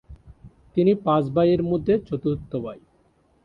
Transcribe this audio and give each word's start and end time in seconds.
তিনি 0.75 0.91
পাঁচ 1.05 1.23
ভাইয়ের 1.29 1.61
মধ্যে 1.63 1.93
চতুর্থ 2.07 2.51
ভাই। 2.55 2.79